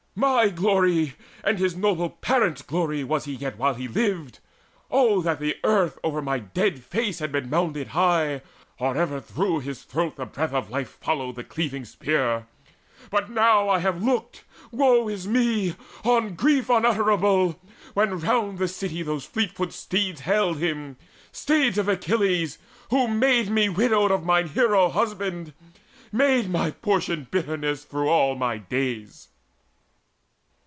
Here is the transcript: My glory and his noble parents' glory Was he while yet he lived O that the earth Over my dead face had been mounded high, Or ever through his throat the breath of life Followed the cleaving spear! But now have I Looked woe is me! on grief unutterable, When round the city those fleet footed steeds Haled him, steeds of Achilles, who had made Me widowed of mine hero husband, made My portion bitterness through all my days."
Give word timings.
My 0.13 0.49
glory 0.49 1.13
and 1.41 1.57
his 1.57 1.77
noble 1.77 2.09
parents' 2.09 2.61
glory 2.61 3.01
Was 3.01 3.23
he 3.23 3.37
while 3.37 3.71
yet 3.71 3.79
he 3.79 3.87
lived 3.87 4.39
O 4.91 5.21
that 5.21 5.39
the 5.39 5.55
earth 5.63 5.97
Over 6.03 6.21
my 6.21 6.37
dead 6.37 6.83
face 6.83 7.19
had 7.19 7.31
been 7.31 7.49
mounded 7.49 7.87
high, 7.87 8.41
Or 8.77 8.97
ever 8.97 9.21
through 9.21 9.61
his 9.61 9.83
throat 9.83 10.17
the 10.17 10.25
breath 10.25 10.51
of 10.51 10.69
life 10.69 10.97
Followed 11.01 11.35
the 11.37 11.45
cleaving 11.45 11.85
spear! 11.85 12.45
But 13.09 13.29
now 13.29 13.73
have 13.79 13.95
I 14.03 14.05
Looked 14.05 14.43
woe 14.69 15.07
is 15.07 15.29
me! 15.29 15.75
on 16.03 16.35
grief 16.35 16.69
unutterable, 16.69 17.57
When 17.93 18.19
round 18.19 18.57
the 18.57 18.67
city 18.67 19.01
those 19.03 19.23
fleet 19.23 19.53
footed 19.53 19.73
steeds 19.73 20.21
Haled 20.21 20.57
him, 20.57 20.97
steeds 21.31 21.77
of 21.77 21.87
Achilles, 21.87 22.57
who 22.89 23.07
had 23.07 23.15
made 23.15 23.49
Me 23.49 23.69
widowed 23.69 24.11
of 24.11 24.25
mine 24.25 24.49
hero 24.49 24.89
husband, 24.89 25.53
made 26.11 26.49
My 26.49 26.69
portion 26.71 27.29
bitterness 27.31 27.85
through 27.85 28.09
all 28.09 28.35
my 28.35 28.57
days." 28.57 29.29